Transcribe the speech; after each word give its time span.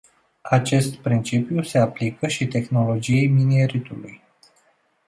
Acest 0.49 0.95
principiu 0.95 1.61
se 1.63 1.77
aplică 1.77 2.27
și 2.27 2.47
tehnologiei 2.47 3.27
mineritului. 3.27 4.21